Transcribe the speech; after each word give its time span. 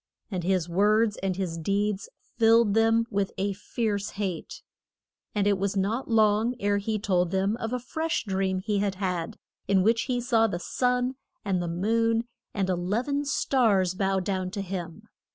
And 0.31 0.43
his 0.43 0.67
words 0.67 1.17
and 1.17 1.35
his 1.35 1.59
deeds 1.59 2.09
filled 2.35 2.73
them 2.73 3.05
with 3.11 3.31
a 3.37 3.53
fierce 3.53 4.09
hate. 4.09 4.63
And 5.35 5.45
it 5.45 5.59
was 5.59 5.77
not 5.77 6.09
long 6.09 6.55
ere 6.59 6.79
he 6.79 6.97
told 6.97 7.29
them 7.29 7.55
of 7.57 7.71
a 7.71 7.77
fresh 7.79 8.23
dream 8.25 8.61
he 8.61 8.79
had 8.79 8.95
had, 8.95 9.37
in 9.67 9.83
which 9.83 10.05
he 10.09 10.19
saw 10.19 10.47
the 10.47 10.57
sun 10.57 11.17
and 11.45 11.59
moon 11.79 12.23
and 12.51 12.67
e 12.67 12.73
lev 12.73 13.09
en 13.09 13.25
stars 13.25 13.93
bow 13.93 14.19
down 14.19 14.49
to 14.49 14.63
him. 14.63 15.03